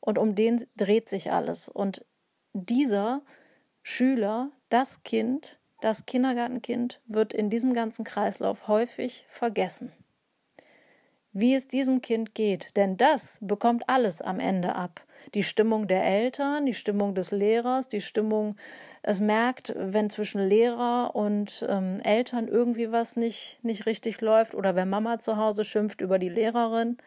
und 0.00 0.16
um 0.16 0.34
den 0.34 0.64
dreht 0.76 1.10
sich 1.10 1.30
alles. 1.30 1.68
Und 1.68 2.06
dieser 2.54 3.20
Schüler, 3.82 4.50
das 4.70 5.02
Kind, 5.02 5.60
das 5.82 6.06
Kindergartenkind 6.06 7.02
wird 7.06 7.34
in 7.34 7.50
diesem 7.50 7.74
ganzen 7.74 8.06
Kreislauf 8.06 8.66
häufig 8.66 9.26
vergessen. 9.28 9.92
Wie 11.34 11.54
es 11.54 11.66
diesem 11.66 12.02
Kind 12.02 12.34
geht, 12.34 12.76
denn 12.76 12.98
das 12.98 13.38
bekommt 13.40 13.88
alles 13.88 14.20
am 14.20 14.38
Ende 14.38 14.74
ab. 14.74 15.00
Die 15.32 15.42
Stimmung 15.42 15.86
der 15.88 16.04
Eltern, 16.04 16.66
die 16.66 16.74
Stimmung 16.74 17.14
des 17.14 17.30
Lehrers, 17.30 17.88
die 17.88 18.02
Stimmung, 18.02 18.56
es 19.02 19.20
merkt, 19.20 19.72
wenn 19.76 20.10
zwischen 20.10 20.46
Lehrer 20.46 21.14
und 21.14 21.64
ähm, 21.70 22.00
Eltern 22.00 22.48
irgendwie 22.48 22.92
was 22.92 23.16
nicht, 23.16 23.58
nicht 23.62 23.86
richtig 23.86 24.20
läuft 24.20 24.54
oder 24.54 24.74
wenn 24.74 24.90
Mama 24.90 25.20
zu 25.20 25.38
Hause 25.38 25.64
schimpft 25.64 26.02
über 26.02 26.18
die 26.18 26.28
Lehrerin. 26.28 26.98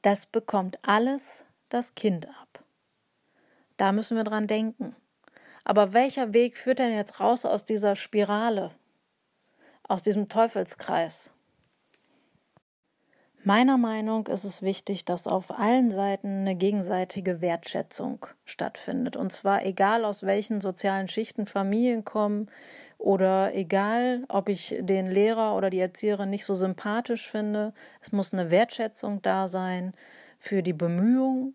Das 0.00 0.24
bekommt 0.24 0.78
alles 0.80 1.44
das 1.68 1.94
Kind 1.94 2.26
ab. 2.28 2.64
Da 3.76 3.92
müssen 3.92 4.16
wir 4.16 4.24
dran 4.24 4.46
denken. 4.46 4.96
Aber 5.62 5.92
welcher 5.92 6.32
Weg 6.32 6.56
führt 6.56 6.78
denn 6.78 6.94
jetzt 6.94 7.20
raus 7.20 7.44
aus 7.44 7.66
dieser 7.66 7.96
Spirale, 7.96 8.70
aus 9.88 10.02
diesem 10.02 10.30
Teufelskreis? 10.30 11.33
Meiner 13.46 13.76
Meinung 13.76 14.26
ist 14.28 14.44
es 14.44 14.62
wichtig, 14.62 15.04
dass 15.04 15.26
auf 15.26 15.50
allen 15.50 15.90
Seiten 15.90 16.28
eine 16.28 16.54
gegenseitige 16.54 17.42
Wertschätzung 17.42 18.24
stattfindet. 18.46 19.16
Und 19.18 19.32
zwar 19.32 19.66
egal 19.66 20.06
aus 20.06 20.22
welchen 20.22 20.62
sozialen 20.62 21.08
Schichten 21.08 21.44
Familien 21.44 22.06
kommen 22.06 22.48
oder 22.96 23.54
egal, 23.54 24.24
ob 24.28 24.48
ich 24.48 24.74
den 24.80 25.06
Lehrer 25.06 25.56
oder 25.56 25.68
die 25.68 25.78
Erzieherin 25.78 26.30
nicht 26.30 26.46
so 26.46 26.54
sympathisch 26.54 27.30
finde. 27.30 27.74
Es 28.00 28.12
muss 28.12 28.32
eine 28.32 28.50
Wertschätzung 28.50 29.20
da 29.20 29.46
sein 29.46 29.92
für 30.38 30.62
die 30.62 30.72
Bemühungen 30.72 31.54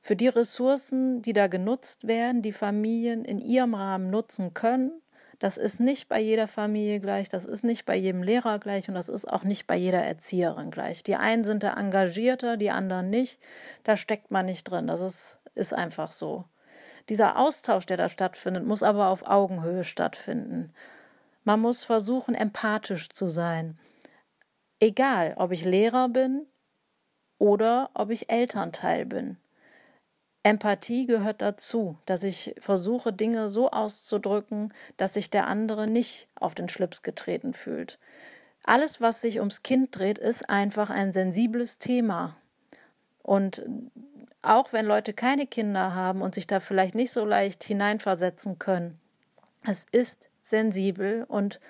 für 0.00 0.16
die 0.16 0.28
Ressourcen, 0.28 1.20
die 1.20 1.34
da 1.34 1.48
genutzt 1.48 2.06
werden, 2.06 2.40
die 2.40 2.52
Familien 2.52 3.26
in 3.26 3.38
ihrem 3.38 3.74
Rahmen 3.74 4.08
nutzen 4.08 4.54
können. 4.54 5.02
Das 5.38 5.56
ist 5.56 5.78
nicht 5.78 6.08
bei 6.08 6.20
jeder 6.20 6.48
Familie 6.48 6.98
gleich, 6.98 7.28
das 7.28 7.44
ist 7.44 7.62
nicht 7.62 7.86
bei 7.86 7.94
jedem 7.94 8.22
Lehrer 8.22 8.58
gleich 8.58 8.88
und 8.88 8.94
das 8.94 9.08
ist 9.08 9.24
auch 9.24 9.44
nicht 9.44 9.68
bei 9.68 9.76
jeder 9.76 10.02
Erzieherin 10.02 10.72
gleich. 10.72 11.04
Die 11.04 11.14
einen 11.14 11.44
sind 11.44 11.62
da 11.62 11.74
engagierter, 11.74 12.56
die 12.56 12.70
anderen 12.70 13.08
nicht. 13.08 13.38
Da 13.84 13.96
steckt 13.96 14.32
man 14.32 14.46
nicht 14.46 14.64
drin. 14.64 14.88
Das 14.88 15.00
ist, 15.00 15.38
ist 15.54 15.72
einfach 15.72 16.10
so. 16.10 16.44
Dieser 17.08 17.38
Austausch, 17.38 17.86
der 17.86 17.96
da 17.96 18.08
stattfindet, 18.08 18.66
muss 18.66 18.82
aber 18.82 19.08
auf 19.08 19.26
Augenhöhe 19.26 19.84
stattfinden. 19.84 20.72
Man 21.44 21.60
muss 21.60 21.84
versuchen, 21.84 22.34
empathisch 22.34 23.08
zu 23.08 23.28
sein. 23.28 23.78
Egal, 24.80 25.34
ob 25.36 25.52
ich 25.52 25.64
Lehrer 25.64 26.08
bin 26.08 26.46
oder 27.38 27.90
ob 27.94 28.10
ich 28.10 28.30
Elternteil 28.30 29.06
bin. 29.06 29.38
Empathie 30.48 31.04
gehört 31.04 31.42
dazu, 31.42 31.98
dass 32.06 32.24
ich 32.24 32.54
versuche, 32.58 33.12
Dinge 33.12 33.50
so 33.50 33.70
auszudrücken, 33.70 34.72
dass 34.96 35.14
sich 35.14 35.28
der 35.28 35.46
andere 35.46 35.86
nicht 35.86 36.28
auf 36.34 36.54
den 36.54 36.70
Schlips 36.70 37.02
getreten 37.02 37.52
fühlt. 37.52 37.98
Alles, 38.64 39.00
was 39.00 39.20
sich 39.20 39.40
ums 39.40 39.62
Kind 39.62 39.96
dreht, 39.98 40.18
ist 40.18 40.48
einfach 40.48 40.88
ein 40.88 41.12
sensibles 41.12 41.78
Thema. 41.78 42.36
Und 43.22 43.62
auch 44.40 44.72
wenn 44.72 44.86
Leute 44.86 45.12
keine 45.12 45.46
Kinder 45.46 45.94
haben 45.94 46.22
und 46.22 46.34
sich 46.34 46.46
da 46.46 46.60
vielleicht 46.60 46.94
nicht 46.94 47.10
so 47.10 47.26
leicht 47.26 47.62
hineinversetzen 47.64 48.58
können, 48.58 48.98
es 49.66 49.86
ist 49.92 50.30
sensibel 50.40 51.24
und 51.28 51.60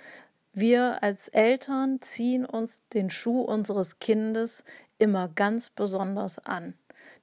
wir 0.52 1.02
als 1.02 1.28
Eltern 1.28 2.00
ziehen 2.00 2.44
uns 2.44 2.86
den 2.88 3.10
Schuh 3.10 3.40
unseres 3.42 3.98
Kindes 3.98 4.64
immer 4.98 5.28
ganz 5.28 5.70
besonders 5.70 6.38
an. 6.38 6.74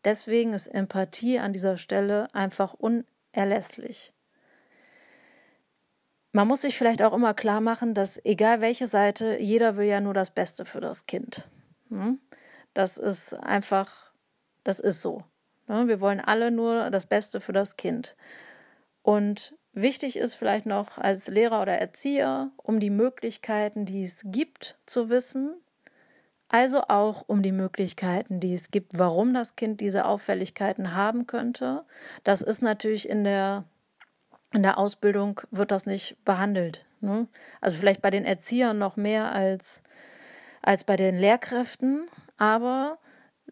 Deswegen 0.04 0.54
ist 0.54 0.68
Empathie 0.68 1.40
an 1.40 1.54
dieser 1.54 1.78
Stelle 1.78 2.34
einfach 2.34 2.74
unerlässlich. 2.74 4.14
Man 6.32 6.48
muss 6.48 6.64
sich 6.64 6.78
vielleicht 6.78 7.02
auch 7.02 7.14
immer 7.14 7.34
klar 7.34 7.62
machen, 7.62 7.94
dass 7.94 8.20
egal 8.26 8.60
welche 8.60 8.88
Seite, 8.88 9.38
jeder 9.40 9.78
will 9.78 9.86
ja 9.86 10.02
nur 10.02 10.14
das 10.14 10.32
Beste 10.32 10.66
für 10.66 10.82
das 10.82 11.06
Kind. 11.06 11.48
Hm? 11.90 12.20
Das 12.74 12.98
ist 12.98 13.34
einfach, 13.34 14.12
das 14.66 14.82
ist 14.82 15.02
so. 15.02 15.24
Ne? 15.68 15.88
Wir 15.88 16.02
wollen 16.02 16.20
alle 16.20 16.52
nur 16.52 16.90
das 16.90 17.06
Beste 17.06 17.40
für 17.40 17.54
das 17.54 17.78
Kind. 17.78 18.18
Und 19.02 19.56
wichtig 19.72 20.18
ist 20.18 20.36
vielleicht 20.36 20.66
noch 20.66 20.98
als 20.98 21.28
Lehrer 21.28 21.62
oder 21.62 21.78
Erzieher, 21.78 22.52
um 22.58 22.80
die 22.80 22.90
Möglichkeiten, 22.90 23.86
die 23.86 24.04
es 24.04 24.24
gibt, 24.26 24.78
zu 24.86 25.10
wissen, 25.10 25.56
also 26.50 26.84
auch 26.88 27.24
um 27.28 27.42
die 27.42 27.52
Möglichkeiten, 27.52 28.40
die 28.40 28.54
es 28.54 28.72
gibt, 28.72 28.98
warum 29.00 29.34
das 29.34 29.56
Kind 29.56 29.82
diese 29.82 30.06
Auffälligkeiten 30.06 30.96
haben 30.96 31.28
könnte. 31.28 31.84
Das 32.24 32.42
ist 32.42 32.62
natürlich 32.62 33.10
in 33.10 33.24
der, 33.24 33.64
in 34.52 34.64
der 34.64 34.78
Ausbildung 34.78 35.42
wird 35.52 35.72
das 35.72 35.86
nicht 35.86 36.18
behandelt. 36.24 36.86
Ne? 37.02 37.28
Also 37.62 37.78
vielleicht 37.78 38.02
bei 38.02 38.12
den 38.12 38.26
Erziehern 38.26 38.78
noch 38.78 38.96
mehr 38.96 39.32
als, 39.32 39.82
als 40.62 40.84
bei 40.84 40.96
den 40.96 41.18
Lehrkräften, 41.18 42.08
aber 42.38 43.00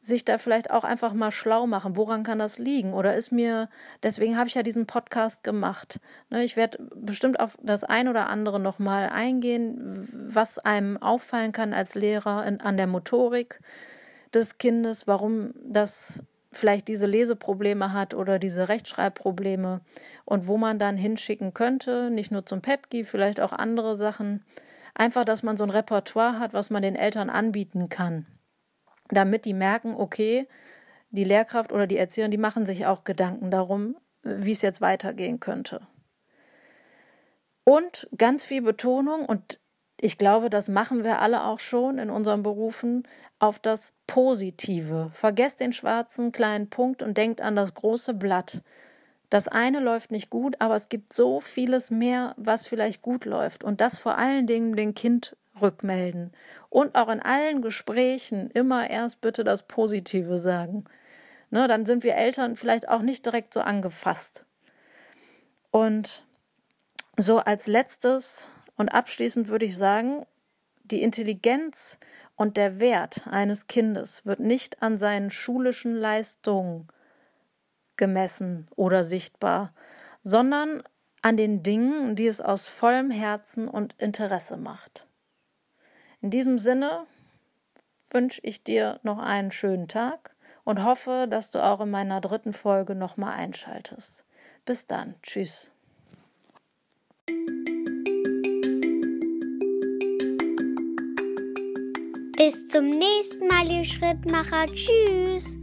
sich 0.05 0.25
da 0.25 0.37
vielleicht 0.37 0.69
auch 0.69 0.83
einfach 0.83 1.13
mal 1.13 1.31
schlau 1.31 1.65
machen. 1.65 1.95
Woran 1.95 2.23
kann 2.23 2.37
das 2.37 2.59
liegen? 2.59 2.93
Oder 2.93 3.15
ist 3.15 3.31
mir, 3.31 3.69
deswegen 4.03 4.37
habe 4.37 4.49
ich 4.49 4.55
ja 4.55 4.61
diesen 4.61 4.85
Podcast 4.85 5.45
gemacht. 5.45 6.01
Ne, 6.29 6.43
ich 6.43 6.57
werde 6.57 6.77
bestimmt 6.93 7.39
auf 7.39 7.57
das 7.63 7.85
ein 7.85 8.09
oder 8.09 8.27
andere 8.27 8.59
nochmal 8.59 9.09
eingehen, 9.09 10.09
was 10.11 10.59
einem 10.59 10.97
auffallen 11.01 11.53
kann 11.53 11.73
als 11.73 11.95
Lehrer 11.95 12.45
in, 12.45 12.59
an 12.59 12.75
der 12.75 12.87
Motorik 12.87 13.61
des 14.33 14.57
Kindes, 14.57 15.07
warum 15.07 15.53
das 15.63 16.21
vielleicht 16.51 16.89
diese 16.89 17.07
Leseprobleme 17.07 17.93
hat 17.93 18.13
oder 18.13 18.39
diese 18.39 18.67
Rechtschreibprobleme 18.67 19.79
und 20.25 20.47
wo 20.47 20.57
man 20.57 20.79
dann 20.79 20.97
hinschicken 20.97 21.53
könnte, 21.53 22.11
nicht 22.11 22.29
nur 22.29 22.45
zum 22.45 22.61
PEPGI, 22.61 23.05
vielleicht 23.05 23.39
auch 23.39 23.53
andere 23.53 23.95
Sachen. 23.95 24.43
Einfach, 24.95 25.23
dass 25.23 25.43
man 25.43 25.55
so 25.55 25.63
ein 25.63 25.69
Repertoire 25.69 26.39
hat, 26.39 26.53
was 26.53 26.69
man 26.69 26.83
den 26.83 26.95
Eltern 26.95 27.29
anbieten 27.29 27.87
kann, 27.87 28.27
damit 29.09 29.45
die 29.45 29.53
merken, 29.53 29.95
okay, 29.95 30.47
die 31.11 31.23
Lehrkraft 31.23 31.71
oder 31.71 31.87
die 31.87 31.97
Erzieherin, 31.97 32.31
die 32.31 32.37
machen 32.37 32.65
sich 32.65 32.85
auch 32.85 33.03
Gedanken 33.03 33.51
darum, 33.51 33.95
wie 34.23 34.51
es 34.51 34.61
jetzt 34.61 34.81
weitergehen 34.81 35.39
könnte. 35.39 35.81
Und 37.63 38.09
ganz 38.17 38.45
viel 38.45 38.61
Betonung, 38.61 39.25
und 39.25 39.59
ich 39.99 40.17
glaube, 40.17 40.49
das 40.49 40.69
machen 40.69 41.03
wir 41.03 41.21
alle 41.21 41.43
auch 41.45 41.59
schon 41.59 41.97
in 41.97 42.09
unseren 42.09 42.43
Berufen, 42.43 43.03
auf 43.39 43.59
das 43.59 43.93
Positive. 44.07 45.11
Vergesst 45.13 45.59
den 45.59 45.71
schwarzen 45.71 46.31
kleinen 46.31 46.69
Punkt 46.69 47.01
und 47.01 47.17
denkt 47.17 47.41
an 47.41 47.55
das 47.55 47.73
große 47.73 48.13
Blatt. 48.13 48.63
Das 49.29 49.47
eine 49.47 49.79
läuft 49.79 50.11
nicht 50.11 50.29
gut, 50.29 50.57
aber 50.59 50.75
es 50.75 50.89
gibt 50.89 51.13
so 51.13 51.39
vieles 51.39 51.89
mehr, 51.89 52.33
was 52.37 52.67
vielleicht 52.67 53.01
gut 53.01 53.25
läuft. 53.25 53.63
Und 53.63 53.81
das 53.81 53.97
vor 53.97 54.17
allen 54.17 54.45
Dingen 54.45 54.75
dem 54.75 54.93
Kind 54.93 55.37
rückmelden. 55.61 56.31
Und 56.69 56.95
auch 56.95 57.09
in 57.09 57.21
allen 57.21 57.61
Gesprächen 57.61 58.49
immer 58.51 58.89
erst 58.89 59.21
bitte 59.21 59.43
das 59.43 59.63
Positive 59.63 60.37
sagen. 60.37 60.85
Ne, 61.51 61.67
dann 61.67 61.85
sind 61.85 62.03
wir 62.03 62.15
Eltern 62.15 62.55
vielleicht 62.55 62.89
auch 62.89 63.01
nicht 63.01 63.25
direkt 63.25 63.53
so 63.53 63.61
angefasst. 63.61 64.45
Und 65.71 66.25
so 67.17 67.39
als 67.39 67.67
letztes 67.67 68.49
und 68.75 68.89
abschließend 68.89 69.47
würde 69.47 69.65
ich 69.65 69.77
sagen, 69.77 70.25
die 70.83 71.01
Intelligenz 71.01 71.99
und 72.35 72.57
der 72.57 72.79
Wert 72.79 73.27
eines 73.27 73.67
Kindes 73.67 74.25
wird 74.25 74.39
nicht 74.39 74.81
an 74.81 74.97
seinen 74.97 75.29
schulischen 75.31 75.95
Leistungen 75.95 76.87
gemessen 77.95 78.67
oder 78.75 79.03
sichtbar, 79.03 79.73
sondern 80.23 80.83
an 81.21 81.37
den 81.37 81.63
Dingen, 81.63 82.15
die 82.15 82.27
es 82.27 82.41
aus 82.41 82.67
vollem 82.67 83.11
Herzen 83.11 83.67
und 83.67 83.93
Interesse 83.97 84.57
macht. 84.57 85.07
In 86.23 86.29
diesem 86.29 86.57
Sinne 86.57 87.05
wünsche 88.11 88.39
ich 88.43 88.63
dir 88.63 89.01
noch 89.03 89.17
einen 89.17 89.51
schönen 89.51 89.89
Tag 89.89 90.33
und 90.63 90.81
hoffe, 90.81 91.27
dass 91.29 91.51
du 91.51 91.61
auch 91.61 91.81
in 91.81 91.91
meiner 91.91 92.21
dritten 92.21 92.53
Folge 92.53 92.95
nochmal 92.95 93.33
einschaltest. 93.33 94.23
Bis 94.63 94.87
dann. 94.87 95.15
Tschüss. 95.21 95.73
Bis 102.37 102.69
zum 102.69 102.89
nächsten 102.89 103.45
Mal, 103.49 103.69
ihr 103.69 103.83
Schrittmacher. 103.83 104.67
Tschüss. 104.67 105.57